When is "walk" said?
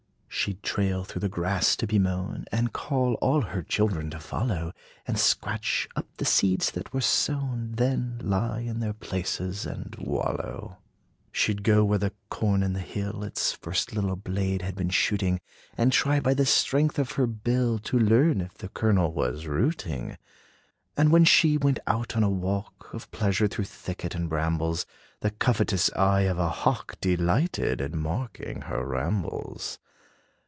22.29-22.89